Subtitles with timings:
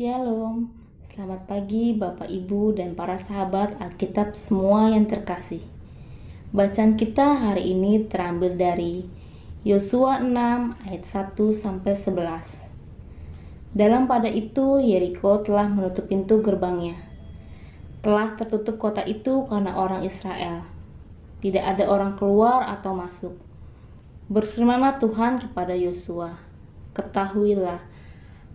[0.00, 0.72] Shalom,
[1.12, 5.60] selamat pagi Bapak Ibu dan para sahabat Alkitab semua yang terkasih.
[6.56, 9.04] Bacaan kita hari ini terambil dari
[9.60, 12.16] Yosua 6 ayat 1 sampai 11.
[13.76, 16.96] Dalam pada itu Yeriko telah menutup pintu gerbangnya.
[18.00, 20.64] Telah tertutup kota itu karena orang Israel.
[21.44, 23.36] Tidak ada orang keluar atau masuk.
[24.32, 26.40] Berfirmanlah Tuhan kepada Yosua,
[26.96, 27.89] "Ketahuilah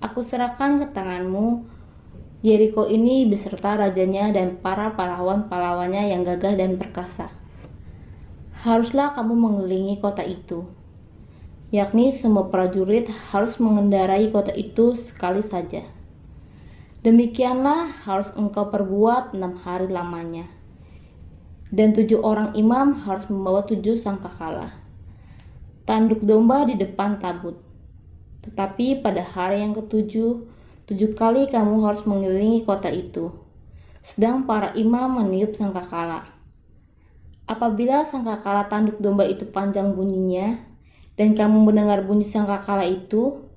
[0.05, 1.65] Aku serahkan ke tanganmu
[2.45, 7.33] Yeriko ini beserta rajanya dan para pahlawan-pahlawannya yang gagah dan perkasa.
[8.61, 10.69] Haruslah kamu mengelilingi kota itu,
[11.73, 15.89] yakni semua prajurit harus mengendarai kota itu sekali saja.
[17.01, 20.45] Demikianlah harus engkau perbuat enam hari lamanya.
[21.73, 24.69] Dan tujuh orang imam harus membawa tujuh sangkakala.
[25.89, 27.64] Tanduk domba di depan tabut
[28.45, 30.45] tetapi pada hari yang ketujuh,
[30.85, 33.33] tujuh kali kamu harus mengelilingi kota itu.
[34.05, 36.29] Sedang para imam meniup sangkakala.
[37.49, 40.61] Apabila sangkakala tanduk domba itu panjang bunyinya,
[41.17, 43.49] dan kamu mendengar bunyi sangkakala itu,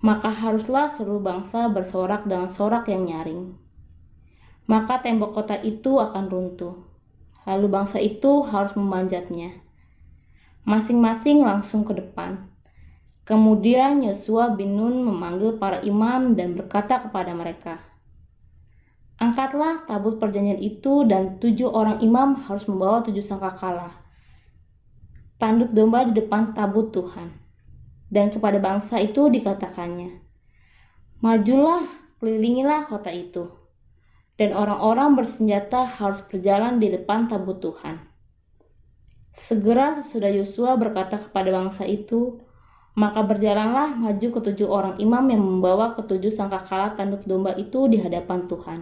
[0.00, 3.52] maka haruslah seluruh bangsa bersorak dengan sorak yang nyaring.
[4.64, 6.80] Maka tembok kota itu akan runtuh.
[7.44, 9.60] Lalu bangsa itu harus memanjatnya.
[10.64, 12.49] Masing-masing langsung ke depan
[13.30, 17.78] Kemudian Yosua bin Nun memanggil para imam dan berkata kepada mereka,
[19.22, 23.94] Angkatlah tabut perjanjian itu dan tujuh orang imam harus membawa tujuh sangkakala.
[25.38, 27.30] Tanduk domba di depan tabut Tuhan.
[28.10, 30.18] Dan kepada bangsa itu dikatakannya,
[31.22, 31.86] Majulah,
[32.18, 33.46] kelilingilah kota itu.
[34.34, 38.02] Dan orang-orang bersenjata harus berjalan di depan tabut Tuhan.
[39.46, 42.49] Segera sesudah Yosua berkata kepada bangsa itu,
[42.98, 48.50] maka berjalanlah maju ketujuh orang imam yang membawa ketujuh sangkakala tanduk domba itu di hadapan
[48.50, 48.80] Tuhan.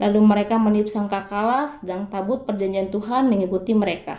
[0.00, 4.16] Lalu mereka meniup sangkakala sedang tabut perjanjian Tuhan mengikuti mereka.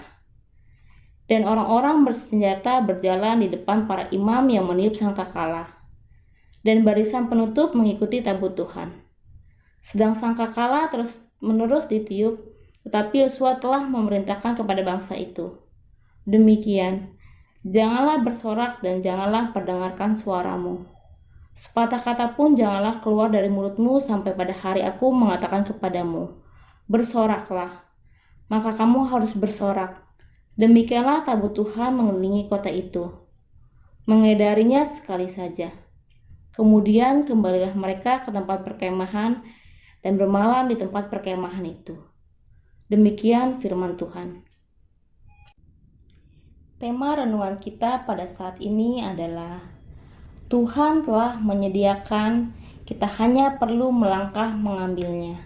[1.25, 5.71] Dan orang-orang bersenjata berjalan di depan para imam yang meniup sangkakala.
[6.61, 8.93] Dan barisan penutup mengikuti tabut Tuhan.
[9.81, 11.09] Sedang sangkakala terus
[11.41, 12.37] menerus ditiup,
[12.85, 15.57] tetapi Yosua telah memerintahkan kepada bangsa itu.
[16.29, 17.17] Demikian,
[17.61, 20.89] Janganlah bersorak dan janganlah perdengarkan suaramu.
[21.61, 26.41] Sepatah kata pun janganlah keluar dari mulutmu sampai pada hari aku mengatakan kepadamu,
[26.89, 27.85] bersoraklah.
[28.49, 30.01] Maka kamu harus bersorak.
[30.57, 33.13] Demikianlah tabut Tuhan mengelilingi kota itu.
[34.09, 35.69] Mengedarinya sekali saja.
[36.57, 39.45] Kemudian kembalilah mereka ke tempat perkemahan
[40.01, 41.93] dan bermalam di tempat perkemahan itu.
[42.89, 44.43] Demikian firman Tuhan.
[46.81, 49.61] Tema renungan kita pada saat ini adalah
[50.49, 52.57] Tuhan telah menyediakan,
[52.89, 55.45] kita hanya perlu melangkah mengambilnya.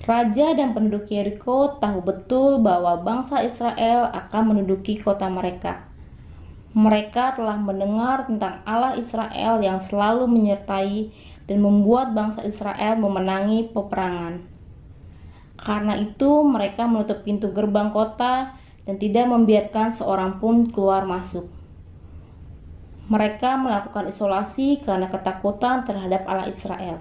[0.00, 5.84] Raja dan penduduk Yeriko tahu betul bahwa bangsa Israel akan menduduki kota mereka.
[6.72, 11.12] Mereka telah mendengar tentang Allah Israel yang selalu menyertai
[11.52, 14.40] dan membuat bangsa Israel memenangi peperangan.
[15.60, 21.50] Karena itu, mereka menutup pintu gerbang kota dan tidak membiarkan seorang pun keluar masuk.
[23.06, 26.98] Mereka melakukan isolasi karena ketakutan terhadap Allah Israel.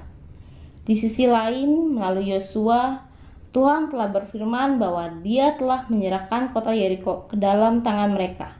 [0.85, 3.01] Di sisi lain, melalui Yosua,
[3.49, 8.53] Tuhan telah berfirman bahwa Dia telah menyerahkan kota Yeriko ke dalam tangan mereka,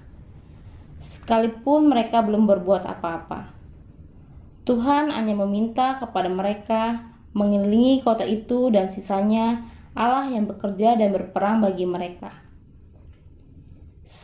[1.20, 3.52] sekalipun mereka belum berbuat apa-apa.
[4.66, 9.62] Tuhan hanya meminta kepada mereka mengelilingi kota itu, dan sisanya
[9.94, 12.45] Allah yang bekerja dan berperang bagi mereka.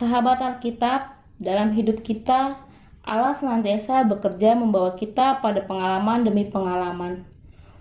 [0.01, 2.57] Sahabat Alkitab, dalam hidup kita,
[3.05, 7.21] Allah senantiasa bekerja membawa kita pada pengalaman demi pengalaman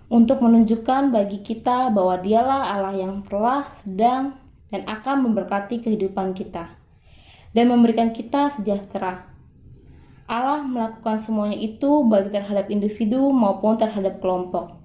[0.05, 4.37] untuk menunjukkan bagi kita bahwa Dialah Allah yang telah, sedang,
[4.69, 6.69] dan akan memberkati kehidupan kita
[7.57, 9.25] dan memberikan kita sejahtera.
[10.29, 14.77] Allah melakukan semuanya itu baik terhadap individu maupun terhadap kelompok,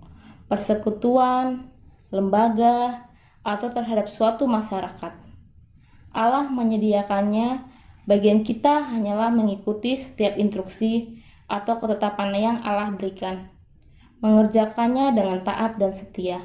[0.49, 1.69] persekutuan,
[2.09, 3.05] lembaga,
[3.45, 5.26] atau terhadap suatu masyarakat.
[6.17, 7.61] Allah menyediakannya,
[8.09, 13.53] bagian kita hanyalah mengikuti setiap instruksi atau ketetapan yang Allah berikan,
[14.25, 16.41] mengerjakannya dengan taat dan setia.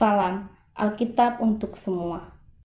[0.00, 2.31] Salam Alkitab untuk semua.